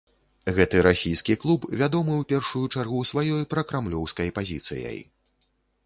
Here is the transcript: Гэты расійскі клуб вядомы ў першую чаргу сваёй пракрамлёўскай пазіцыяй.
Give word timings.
Гэты 0.59 0.79
расійскі 0.87 1.35
клуб 1.43 1.67
вядомы 1.83 2.13
ў 2.17 2.23
першую 2.33 2.65
чаргу 2.79 3.05
сваёй 3.13 3.47
пракрамлёўскай 3.55 4.37
пазіцыяй. 4.41 4.99